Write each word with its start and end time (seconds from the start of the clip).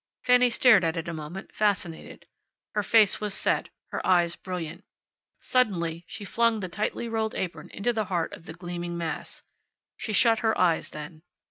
Fanny 0.23 0.49
stared 0.49 0.83
at 0.83 0.97
it 0.97 1.07
a 1.07 1.13
moment, 1.13 1.53
fascinated. 1.53 2.25
Her 2.73 2.81
face 2.81 3.21
was 3.21 3.35
set, 3.35 3.69
her 3.89 4.03
eyes 4.03 4.35
brilliant. 4.35 4.83
Suddenly 5.41 6.05
she 6.07 6.25
flung 6.25 6.59
the 6.59 6.69
tightly 6.69 7.07
rolled 7.07 7.35
apron 7.35 7.69
into 7.69 7.93
the 7.93 8.05
heart 8.05 8.33
of 8.33 8.45
the 8.47 8.53
gleaming 8.55 8.97
mass. 8.97 9.43
She 9.97 10.11
shut 10.13 10.39
her 10.39 10.57
eyes 10.57 10.89
then. 10.89 11.21